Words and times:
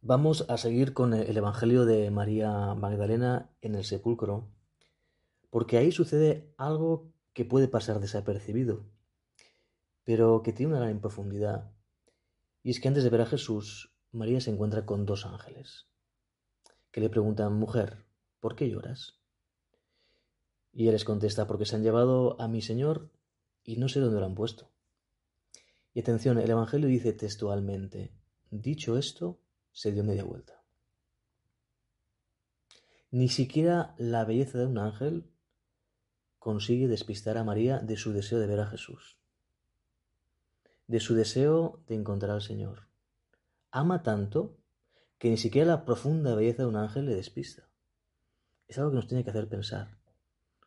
Vamos 0.00 0.46
a 0.48 0.56
seguir 0.58 0.94
con 0.94 1.12
el 1.12 1.36
Evangelio 1.36 1.84
de 1.84 2.12
María 2.12 2.72
Magdalena 2.76 3.50
en 3.60 3.74
el 3.74 3.84
sepulcro, 3.84 4.48
porque 5.50 5.76
ahí 5.76 5.90
sucede 5.90 6.54
algo 6.56 7.12
que 7.32 7.44
puede 7.44 7.66
pasar 7.66 7.98
desapercibido, 7.98 8.86
pero 10.04 10.42
que 10.44 10.52
tiene 10.52 10.72
una 10.72 10.80
gran 10.84 11.00
profundidad. 11.00 11.72
Y 12.62 12.70
es 12.70 12.78
que 12.78 12.86
antes 12.86 13.02
de 13.02 13.10
ver 13.10 13.22
a 13.22 13.26
Jesús, 13.26 13.92
María 14.12 14.40
se 14.40 14.52
encuentra 14.52 14.86
con 14.86 15.04
dos 15.04 15.26
ángeles, 15.26 15.88
que 16.92 17.00
le 17.00 17.10
preguntan, 17.10 17.54
mujer, 17.54 18.04
¿por 18.38 18.54
qué 18.54 18.70
lloras? 18.70 19.18
Y 20.72 20.86
él 20.86 20.92
les 20.92 21.04
contesta, 21.04 21.48
porque 21.48 21.66
se 21.66 21.74
han 21.74 21.82
llevado 21.82 22.40
a 22.40 22.46
mi 22.46 22.62
Señor 22.62 23.10
y 23.64 23.78
no 23.78 23.88
sé 23.88 23.98
dónde 23.98 24.20
lo 24.20 24.26
han 24.26 24.36
puesto. 24.36 24.70
Y 25.92 26.00
atención, 26.00 26.38
el 26.38 26.50
Evangelio 26.50 26.86
dice 26.86 27.12
textualmente, 27.12 28.12
dicho 28.50 28.96
esto, 28.96 29.40
se 29.78 29.92
dio 29.92 30.02
media 30.02 30.24
vuelta. 30.24 30.60
Ni 33.12 33.28
siquiera 33.28 33.94
la 33.96 34.24
belleza 34.24 34.58
de 34.58 34.66
un 34.66 34.76
ángel 34.76 35.30
consigue 36.40 36.88
despistar 36.88 37.38
a 37.38 37.44
María 37.44 37.78
de 37.78 37.96
su 37.96 38.12
deseo 38.12 38.40
de 38.40 38.48
ver 38.48 38.58
a 38.58 38.66
Jesús, 38.66 39.18
de 40.88 40.98
su 40.98 41.14
deseo 41.14 41.84
de 41.86 41.94
encontrar 41.94 42.32
al 42.32 42.42
Señor. 42.42 42.88
Ama 43.70 44.02
tanto 44.02 44.58
que 45.16 45.30
ni 45.30 45.36
siquiera 45.36 45.68
la 45.68 45.84
profunda 45.84 46.34
belleza 46.34 46.64
de 46.64 46.70
un 46.70 46.76
ángel 46.76 47.06
le 47.06 47.14
despista. 47.14 47.68
Es 48.66 48.78
algo 48.78 48.90
que 48.90 48.96
nos 48.96 49.06
tiene 49.06 49.22
que 49.22 49.30
hacer 49.30 49.48
pensar. 49.48 49.96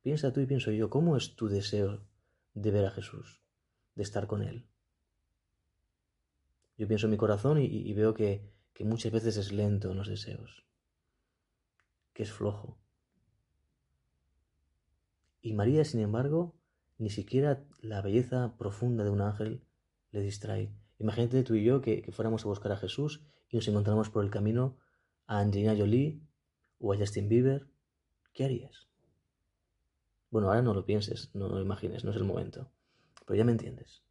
Piensa 0.00 0.32
tú 0.32 0.40
y 0.40 0.46
pienso 0.46 0.70
yo, 0.70 0.88
¿cómo 0.88 1.18
es 1.18 1.36
tu 1.36 1.48
deseo 1.48 2.06
de 2.54 2.70
ver 2.70 2.86
a 2.86 2.90
Jesús, 2.90 3.42
de 3.96 4.02
estar 4.02 4.26
con 4.26 4.40
Él? 4.42 4.66
Yo 6.78 6.88
pienso 6.88 7.06
en 7.06 7.10
mi 7.10 7.18
corazón 7.18 7.60
y, 7.60 7.92
veo 7.92 8.14
que 8.14 8.54
que 8.74 8.84
muchas 8.84 9.12
veces 9.12 9.36
es 9.36 9.52
lento 9.52 9.90
en 9.90 9.96
los 9.96 10.08
deseos, 10.08 10.64
que 12.12 12.24
es 12.24 12.32
flojo. 12.32 12.76
Y 15.40 15.52
María, 15.52 15.84
sin 15.84 16.00
embargo, 16.00 16.56
ni 16.98 17.10
siquiera 17.10 17.64
la 17.80 18.02
belleza 18.02 18.56
profunda 18.56 19.04
de 19.04 19.10
un 19.10 19.20
ángel 19.20 19.64
le 20.10 20.20
distrae. 20.20 20.74
Imagínate 20.98 21.42
tú 21.44 21.54
y 21.54 21.64
yo 21.64 21.80
que, 21.80 22.10
fuéramos 22.12 22.44
a 22.44 22.48
buscar 22.48 22.72
a 22.72 22.76
Jesús 22.76 23.24
y 23.48 23.56
nos 23.56 23.68
encontramos 23.68 24.10
por 24.10 24.24
el 24.24 24.30
camino 24.30 24.78
a 25.26 25.40
Angelina 25.40 25.76
Jolie 25.76 26.20
o 26.78 26.92
a 26.92 26.96
Justin 26.96 27.28
Bieber. 27.28 27.68
¿Qué 28.32 28.44
harías? 28.44 28.88
Bueno, 30.30 30.48
ahora 30.48 30.62
no 30.62 30.74
lo 30.74 30.84
pienses, 30.84 31.30
no 31.34 31.48
lo 31.48 31.60
imagines, 31.60 32.04
no 32.04 32.10
es 32.10 32.16
el 32.16 32.24
momento. 32.24 32.70
Pero 33.24 33.36
ya 33.36 33.44
me 33.44 33.52
entiendes. 33.52 34.02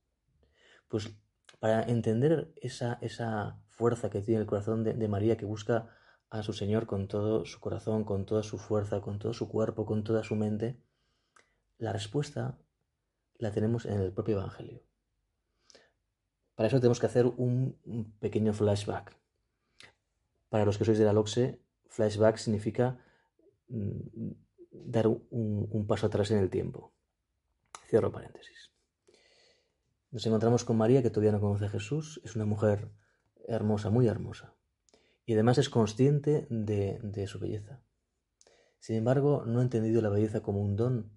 Pues 0.88 1.14
para 1.60 1.84
entender 1.84 2.54
esa, 2.58 3.00
esa 3.02 3.63
fuerza 3.76 4.10
que 4.10 4.22
tiene 4.22 4.42
el 4.42 4.48
corazón 4.48 4.84
de, 4.84 5.08
María 5.08 5.38
que 5.38 5.46
busca 5.46 5.90
a 6.30 6.44
su 6.44 6.54
Señor 6.54 6.86
con 6.86 7.08
todo 7.08 7.46
su 7.46 7.60
corazón, 7.60 8.04
con 8.04 8.26
toda 8.26 8.44
su 8.44 8.58
fuerza, 8.58 9.02
con 9.02 9.20
todo 9.20 9.34
su 9.34 9.48
cuerpo, 9.50 9.86
con 9.86 10.04
toda 10.04 10.24
su 10.24 10.36
mente, 10.36 10.80
la 11.78 11.92
respuesta 11.92 12.58
la 13.38 13.52
tenemos 13.52 13.86
en 13.86 14.00
el 14.00 14.12
propio 14.12 14.38
Evangelio. 14.38 14.82
Para 16.56 16.68
eso 16.68 16.80
tenemos 16.80 17.00
que 17.00 17.08
hacer 17.08 17.26
un 17.26 17.78
pequeño 18.20 18.54
flashback. 18.54 19.18
Para 20.50 20.66
los 20.66 20.78
que 20.78 20.86
sois 20.86 21.00
de 21.00 21.06
la 21.06 21.14
LOXE, 21.14 21.60
flashback 21.90 22.38
significa 22.38 23.00
mm, 23.70 24.32
dar 24.72 25.08
un 25.08 25.86
paso 25.88 26.06
atrás 26.06 26.30
en 26.30 26.38
el 26.38 26.50
tiempo. 26.50 26.94
Cierro 27.90 28.12
paréntesis. 28.12 28.72
Nos 30.12 30.26
encontramos 30.28 30.64
con 30.64 30.78
María, 30.78 31.02
que 31.02 31.10
todavía 31.10 31.32
no 31.32 31.42
conoce 31.42 31.66
a 31.66 31.70
Jesús, 31.70 32.22
es 32.24 32.36
una 32.36 32.46
mujer 32.46 32.92
hermosa, 33.48 33.90
muy 33.90 34.08
hermosa. 34.08 34.54
Y 35.26 35.34
además 35.34 35.58
es 35.58 35.70
consciente 35.70 36.48
de, 36.50 37.28
su 37.28 37.40
belleza. 37.40 37.82
Sin 38.80 38.98
embargo, 38.98 39.44
no 39.46 39.60
ha 39.60 39.64
entendido 39.64 40.02
la 40.02 40.10
belleza 40.10 40.42
como 40.42 40.62
un 40.62 40.76
don, 40.76 41.12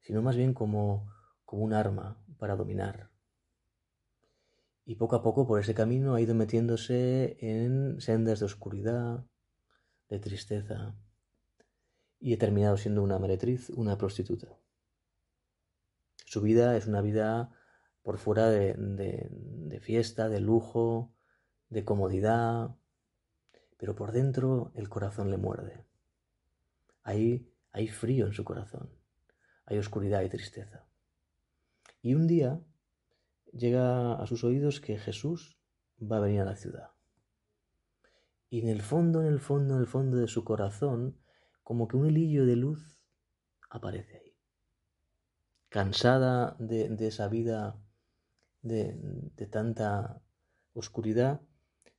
sino 0.00 0.20
más 0.22 0.36
bien 0.36 0.52
como, 0.52 1.10
como 1.44 1.64
un 1.64 1.72
arma 1.72 2.22
para 2.38 2.56
dominar. 2.56 3.10
Y 4.84 4.96
poco 4.96 5.16
a 5.16 5.22
poco 5.22 5.46
por 5.46 5.60
ese 5.60 5.74
camino 5.74 6.14
ha 6.14 6.20
ido 6.20 6.34
metiéndose 6.34 7.36
en 7.40 8.00
sendas 8.00 8.40
de 8.40 8.46
oscuridad, 8.46 9.24
de 10.08 10.18
tristeza, 10.18 10.94
y 12.20 12.34
ha 12.34 12.38
terminado 12.38 12.76
siendo 12.76 13.02
una 13.02 13.18
meretriz, 13.18 13.70
una 13.70 13.96
prostituta. 13.96 14.48
Su 16.24 16.42
vida 16.42 16.76
es 16.76 16.86
una 16.86 17.00
vida 17.00 17.54
por 18.02 18.18
fuera 18.18 18.50
de, 18.50 18.74
de 18.78 19.80
fiesta, 19.80 20.28
de 20.28 20.40
lujo, 20.40 21.14
de 21.70 21.84
comodidad, 21.84 22.74
pero 23.76 23.94
por 23.94 24.12
dentro 24.12 24.72
el 24.74 24.88
corazón 24.88 25.30
le 25.30 25.36
muerde. 25.36 25.84
Hay 27.02 27.88
frío 27.88 28.26
en 28.26 28.32
su 28.32 28.44
corazón, 28.44 28.90
hay 29.64 29.78
oscuridad 29.78 30.22
y 30.22 30.28
tristeza. 30.28 30.86
Y 32.02 32.14
un 32.14 32.26
día 32.26 32.60
llega 33.52 34.14
a 34.14 34.26
sus 34.26 34.44
oídos 34.44 34.80
que 34.80 34.98
Jesús 34.98 35.58
va 36.00 36.18
a 36.18 36.20
venir 36.20 36.40
a 36.40 36.44
la 36.44 36.56
ciudad. 36.56 36.90
Y 38.50 38.60
en 38.60 38.68
el 38.68 38.82
fondo, 38.82 39.20
en 39.20 39.26
el 39.26 39.40
fondo, 39.40 39.74
en 39.74 39.80
el 39.80 39.86
fondo 39.86 40.16
de 40.16 40.28
su 40.28 40.44
corazón, 40.44 41.18
como 41.62 41.86
que 41.86 41.96
un 41.96 42.06
hilillo 42.06 42.46
de 42.46 42.56
luz 42.56 42.98
aparece 43.68 44.16
ahí. 44.16 44.36
Cansada 45.68 46.56
de, 46.58 46.96
esa 47.00 47.28
vida 47.28 47.78
de 48.62 49.48
tanta 49.50 50.22
oscuridad, 50.72 51.42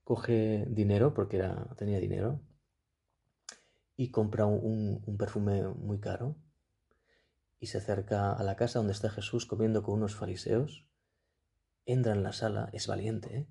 coge 0.10 0.66
dinero, 0.68 1.14
porque 1.14 1.38
era, 1.38 1.68
tenía 1.78 2.00
dinero, 2.00 2.42
y 3.96 4.10
compra 4.10 4.48
un, 4.48 5.04
perfume 5.20 5.68
muy 5.68 6.00
caro 6.00 6.36
y 7.60 7.68
se 7.68 7.78
acerca 7.78 8.34
a 8.34 8.42
la 8.42 8.56
casa 8.56 8.80
donde 8.80 8.94
está 8.94 9.12
Jesús 9.12 9.46
comiendo 9.46 9.84
con 9.84 9.94
unos 9.94 10.16
fariseos, 10.16 10.88
entra 11.86 12.14
en 12.14 12.24
la 12.24 12.34
sala, 12.34 12.72
es 12.74 12.88
valiente, 12.88 13.38
¿eh? 13.38 13.48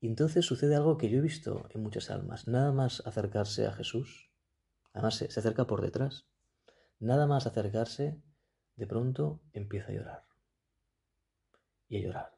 y 0.00 0.08
entonces 0.08 0.44
sucede 0.44 0.74
algo 0.74 0.98
que 0.98 1.10
yo 1.10 1.18
he 1.18 1.22
visto 1.22 1.68
en 1.70 1.80
muchas 1.80 2.10
almas, 2.10 2.48
nada 2.48 2.72
más 2.72 3.06
acercarse 3.06 3.68
a 3.68 3.72
Jesús, 3.72 4.32
además 4.94 5.14
se 5.14 5.26
acerca 5.26 5.68
por 5.68 5.80
detrás, 5.80 6.26
nada 6.98 7.28
más 7.28 7.46
acercarse, 7.46 8.20
de 8.74 8.86
pronto 8.88 9.40
empieza 9.52 9.92
a 9.92 9.94
llorar 9.94 10.26
y 11.88 11.98
a 11.98 12.00
llorar 12.00 12.35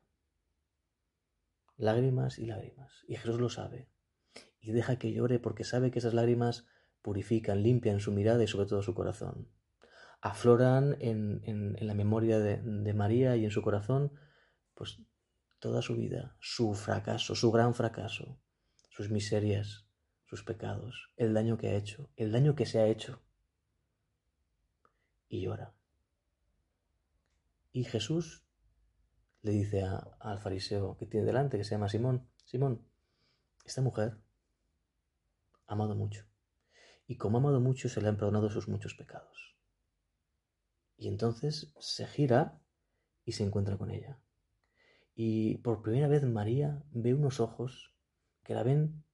lágrimas 1.78 2.38
y 2.38 2.44
lágrimas. 2.44 3.04
Y 3.08 3.16
Jesús 3.16 3.40
lo 3.40 3.48
sabe. 3.48 3.88
Y 4.60 4.72
deja 4.72 4.98
que 4.98 5.12
llore 5.12 5.38
porque 5.38 5.64
sabe 5.64 5.90
que 5.90 6.00
esas 6.00 6.12
lágrimas 6.12 6.66
purifican, 7.00 7.62
limpian 7.62 8.00
su 8.00 8.12
mirada 8.12 8.42
y 8.44 8.48
sobre 8.48 8.66
todo 8.66 8.82
su 8.82 8.94
corazón. 8.94 9.48
Afloran 10.20 10.96
en, 11.00 11.40
en, 11.44 11.86
la 11.86 11.94
memoria 11.94 12.40
de, 12.40 12.60
de 12.60 12.92
María 12.92 13.36
y 13.36 13.44
en 13.44 13.50
su 13.52 13.62
corazón, 13.62 14.12
pues 14.74 15.00
toda 15.60 15.80
su 15.80 15.96
vida, 15.96 16.36
su 16.40 16.74
fracaso, 16.74 17.34
su 17.34 17.50
gran 17.52 17.72
fracaso, 17.72 18.40
sus 18.90 19.10
miserias, 19.10 19.86
sus 20.26 20.42
pecados, 20.42 21.12
el 21.16 21.32
daño 21.32 21.56
que 21.56 21.68
ha 21.68 21.76
hecho, 21.76 22.10
el 22.16 22.32
daño 22.32 22.56
que 22.56 22.66
se 22.66 22.80
ha 22.80 22.86
hecho. 22.86 23.22
Y 25.28 25.42
llora. 25.42 25.72
Y 27.70 27.84
Jesús 27.84 28.47
le 29.42 29.52
dice 29.52 29.82
al 29.82 30.38
fariseo 30.40 30.96
que 30.96 31.06
tiene 31.06 31.26
delante, 31.26 31.58
que 31.58 31.64
se 31.64 31.72
llama 31.72 31.88
Simón, 31.88 32.28
Simón, 32.44 32.84
esta 33.64 33.82
mujer 33.82 34.16
ha 35.66 35.72
amado 35.72 35.94
mucho. 35.94 36.24
Y 37.06 37.16
como 37.16 37.38
ha 37.38 37.40
amado 37.40 37.60
mucho, 37.60 37.88
se 37.88 38.00
le 38.00 38.08
han 38.08 38.16
perdonado 38.16 38.50
sus 38.50 38.68
muchos 38.68 38.94
pecados. 38.94 39.56
Y 40.96 41.08
entonces 41.08 41.72
se 41.78 42.06
gira 42.06 42.60
y 43.24 43.32
se 43.32 43.44
encuentra 43.44 43.76
con 43.76 43.90
ella. 43.90 44.18
Y 45.14 45.58
por 45.58 45.82
primera 45.82 46.08
vez 46.08 46.24
María 46.24 46.82
ve 46.90 47.14
unos 47.14 47.40
ojos 47.40 47.94
que 48.42 48.54
la 48.54 48.62
ven 48.62 49.04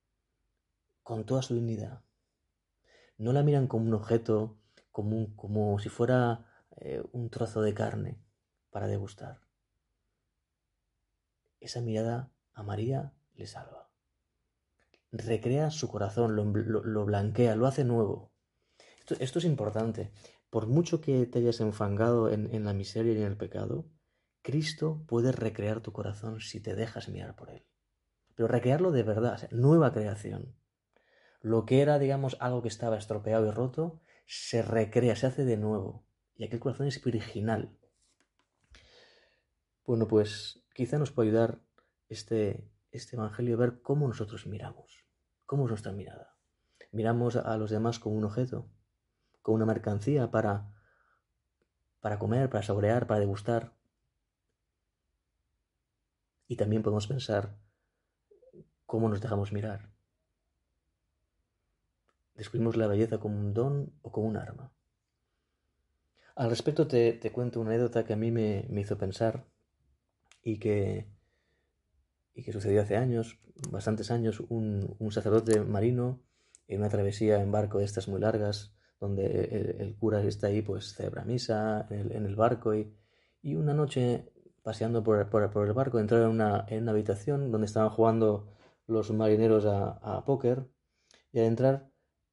con 1.03 1.25
toda 1.25 1.43
su 1.43 1.55
dignidad. 1.55 2.03
No 3.19 3.33
la 3.33 3.43
miran 3.43 3.67
como 3.67 3.87
un 3.87 3.95
objeto, 3.95 4.59
como, 4.91 5.35
como 5.37 5.79
si 5.79 5.89
fuera 5.89 6.47
eh, 6.77 7.03
un 7.13 7.31
trozo 7.31 7.63
de 7.63 7.75
carne 7.75 8.19
para 8.71 8.87
degustar 8.87 9.44
esa 11.67 11.81
mirada 11.81 12.33
a 12.53 12.63
María 12.63 13.13
le 13.35 13.47
salva. 13.47 13.91
Recrea 15.13 15.71
su 15.71 15.89
corazón, 15.89 16.35
lo, 16.35 17.05
blanquea, 17.05 17.55
lo 17.55 17.67
hace 17.67 17.85
nuevo. 17.85 18.33
Esto, 19.19 19.39
es 19.39 19.45
importante. 19.45 20.13
Por 20.51 20.67
mucho 20.67 21.01
que 21.01 21.27
te 21.27 21.39
hayas 21.39 21.61
enfangado 21.61 22.31
en, 22.31 22.65
la 22.65 22.73
miseria 22.73 23.13
y 23.13 23.19
en 23.19 23.25
el 23.25 23.37
pecado, 23.37 23.87
Cristo 24.43 25.05
puede 25.07 25.33
recrear 25.33 25.81
tu 25.81 25.93
corazón 25.93 26.41
si 26.41 26.61
te 26.61 26.75
dejas 26.75 27.09
mirar 27.09 27.37
por 27.37 27.51
Él. 27.51 27.65
Pero 28.35 28.49
recrearlo 28.49 28.91
de 28.91 29.03
verdad, 29.05 29.49
nueva 29.53 29.93
creación. 29.93 30.57
Lo 31.41 31.65
que 31.65 31.81
era, 31.81 31.99
digamos, 31.99 32.37
algo 32.41 32.63
que 32.63 32.69
estaba 32.69 32.99
estropeado 32.99 33.47
y 33.47 33.51
roto, 33.51 34.01
se 34.27 34.63
recrea, 34.63 35.15
se 35.15 35.27
hace 35.27 35.45
de 35.45 35.57
nuevo. 35.57 36.05
Y 36.37 36.45
aquel 36.45 36.59
corazón 36.59 36.89
es 36.89 37.05
original. 37.07 37.77
Bueno, 39.87 40.09
pues 40.09 40.64
quizá 40.75 40.99
nos 40.99 41.11
puede 41.11 41.31
ayudar 41.31 41.61
este, 42.11 42.71
este 42.91 43.17
Evangelio 43.17 43.55
a 43.55 43.59
ver 43.59 43.81
cómo 43.81 44.07
nosotros 44.07 44.47
miramos. 44.47 45.05
¿Cómo 45.47 45.65
es 45.65 45.71
nuestra 45.71 45.93
mirada? 45.93 46.37
¿Miramos 46.93 47.37
a 47.37 47.57
los 47.57 47.71
demás 47.71 47.99
como 47.99 48.17
un 48.17 48.25
objeto? 48.25 48.69
¿Como 49.41 49.57
una 49.57 49.67
mercancía 49.67 50.31
para, 50.31 50.71
para 52.01 52.19
comer, 52.19 52.51
para 52.51 52.63
saborear, 52.63 53.07
para 53.07 53.21
degustar? 53.21 53.73
Y 56.47 56.57
también 56.57 56.83
podemos 56.83 57.07
pensar 57.07 57.57
cómo 58.87 59.09
nos 59.09 59.21
dejamos 59.21 59.53
mirar. 59.53 59.91
¿Descubrimos 62.35 62.77
la 62.77 62.87
belleza 62.87 63.19
como 63.19 63.39
un 63.39 63.55
don 63.55 63.93
o 64.03 64.11
como 64.11 64.27
un 64.27 64.37
arma? 64.37 64.73
Al 66.37 66.51
respecto 66.51 66.89
te, 66.89 67.21
cuento 67.33 67.61
una 67.61 67.71
anécdota 67.71 68.05
que 68.05 68.13
a 68.13 68.17
mí 68.17 68.33
me, 68.33 68.67
hizo 68.81 68.99
pensar 68.99 69.47
y 70.45 70.59
que, 70.59 71.09
y 72.35 72.45
que 72.45 72.53
sucedió 72.53 72.83
hace 72.83 72.97
años, 72.97 73.41
bastantes 73.71 74.11
años, 74.11 74.41
un, 74.49 74.97
sacerdote 75.11 75.61
marino 75.63 76.23
en 76.69 76.81
una 76.81 76.91
travesía 76.91 77.41
en 77.41 77.51
barco 77.51 77.79
de 77.79 77.87
estas 77.87 78.09
muy 78.09 78.21
largas, 78.21 78.75
donde 79.01 79.77
el, 79.81 79.97
cura 79.97 80.23
está 80.23 80.49
ahí, 80.49 80.63
pues 80.63 80.95
celebra 80.95 81.25
misa 81.25 81.87
en 81.91 82.27
el, 82.27 82.37
barco 82.37 82.75
y, 82.75 82.95
y, 83.43 83.55
una 83.55 83.75
noche 83.75 84.31
paseando 84.63 85.03
por, 85.03 85.29
por, 85.31 85.67
el 85.67 85.73
barco 85.73 85.99
entró 85.99 86.23
en 86.23 86.29
una, 86.29 86.65
en 86.69 86.83
una, 86.83 86.93
habitación 86.93 87.51
donde 87.51 87.67
estaban 87.67 87.91
jugando 87.91 88.49
los 88.87 89.11
marineros 89.13 89.67
a, 89.67 89.93
a 90.03 90.25
póker 90.25 90.67
y 91.33 91.41
al 91.41 91.47
entrar 91.47 91.91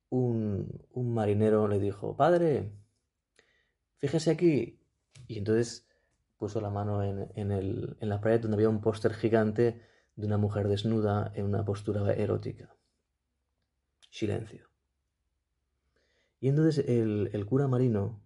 un, 0.09 0.85
un 0.91 1.13
marinero 1.13 1.67
le 1.67 1.79
dijo, 1.79 2.15
padre, 2.15 2.71
fíjese 3.97 4.31
aquí. 4.31 4.79
Y 5.27 5.37
entonces 5.39 5.87
puso 6.41 6.59
la 6.59 6.71
mano 6.71 7.03
en, 7.03 7.51
el, 7.51 7.97
en 7.99 8.09
la 8.09 8.19
pared 8.19 8.41
donde 8.41 8.55
había 8.55 8.67
un 8.67 8.81
póster 8.81 9.13
gigante 9.13 9.79
de 10.15 10.25
una 10.25 10.39
mujer 10.39 10.67
desnuda 10.67 11.31
en 11.35 11.45
una 11.45 11.63
postura 11.63 12.11
erótica. 12.13 12.75
Silencio. 14.09 14.67
Y 16.39 16.49
entonces 16.49 16.83
el, 16.87 17.29
el 17.31 17.45
cura 17.45 17.67
marino 17.67 18.23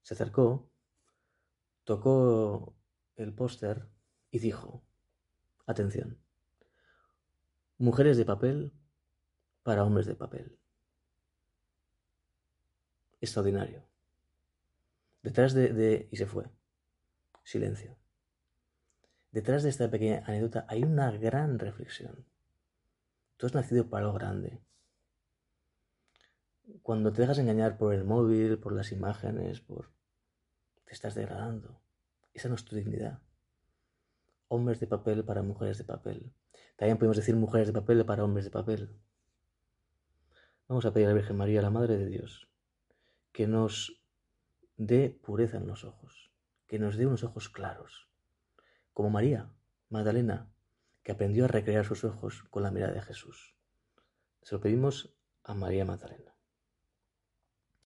se 0.00 0.14
acercó, 0.14 0.70
tocó 1.84 2.74
el 3.16 3.34
póster 3.34 3.86
y 4.30 4.38
dijo, 4.38 4.82
atención, 5.66 6.18
mujeres 7.76 8.16
de 8.16 8.24
papel 8.24 8.72
para 9.62 9.84
hombres 9.84 10.06
de 10.06 10.14
papel. 10.14 10.58
Extraordinario. 13.20 13.84
Detrás 15.22 15.52
de, 15.52 16.08
Y 16.10 16.16
se 16.16 16.24
fue. 16.24 16.46
Silencio. 17.42 17.96
Detrás 19.30 19.62
de 19.62 19.70
esta 19.70 19.90
pequeña 19.90 20.22
anécdota 20.26 20.66
hay 20.68 20.84
una 20.84 21.10
gran 21.10 21.58
reflexión. 21.58 22.26
Tú 23.36 23.46
has 23.46 23.54
nacido 23.54 23.88
para 23.88 24.06
lo 24.06 24.12
grande. 24.12 24.60
Cuando 26.82 27.12
te 27.12 27.22
dejas 27.22 27.38
engañar 27.38 27.78
por 27.78 27.94
el 27.94 28.04
móvil, 28.04 28.58
por 28.58 28.72
las 28.72 28.92
imágenes, 28.92 29.60
por... 29.60 29.90
te 30.84 30.92
estás 30.92 31.14
degradando. 31.14 31.80
Esa 32.34 32.48
no 32.48 32.54
es 32.54 32.64
tu 32.64 32.76
dignidad. 32.76 33.20
Hombres 34.48 34.80
de 34.80 34.86
papel 34.86 35.24
para 35.24 35.42
mujeres 35.42 35.78
de 35.78 35.84
papel. 35.84 36.32
También 36.76 36.98
podemos 36.98 37.16
decir 37.16 37.36
mujeres 37.36 37.68
de 37.68 37.72
papel 37.72 38.04
para 38.04 38.24
hombres 38.24 38.44
de 38.44 38.50
papel. 38.50 39.00
Vamos 40.68 40.84
a 40.86 40.92
pedir 40.92 41.06
a 41.06 41.10
la 41.10 41.16
Virgen 41.16 41.36
María, 41.36 41.62
la 41.62 41.70
Madre 41.70 41.98
de 41.98 42.06
Dios, 42.06 42.48
que 43.32 43.46
nos 43.46 44.02
dé 44.76 45.10
pureza 45.10 45.58
en 45.58 45.66
los 45.66 45.84
ojos, 45.84 46.31
que 46.72 46.78
nos 46.78 46.96
dé 46.96 47.04
unos 47.04 47.22
ojos 47.22 47.50
claros, 47.50 48.08
como 48.94 49.10
María 49.10 49.52
Magdalena, 49.90 50.48
que 51.02 51.12
aprendió 51.12 51.44
a 51.44 51.48
recrear 51.48 51.84
sus 51.84 52.02
ojos 52.02 52.44
con 52.48 52.62
la 52.62 52.70
mirada 52.70 52.94
de 52.94 53.02
Jesús. 53.02 53.54
Se 54.40 54.54
lo 54.54 54.62
pedimos 54.62 55.14
a 55.44 55.52
María 55.52 55.84
Magdalena. 55.84 56.31